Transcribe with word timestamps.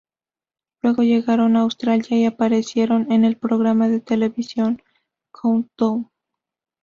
Luego, 0.81 1.03
llegaron 1.03 1.55
a 1.55 1.59
Australia 1.59 2.17
y 2.17 2.25
aparecieron 2.25 3.11
en 3.11 3.23
el 3.23 3.37
programa 3.37 3.87
de 3.87 3.99
televisión 3.99 4.81
"Countdown". 5.29 6.09